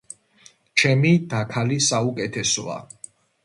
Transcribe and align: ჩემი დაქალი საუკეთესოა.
ჩემი 0.81 1.11
დაქალი 1.33 1.79
საუკეთესოა. 1.91 2.83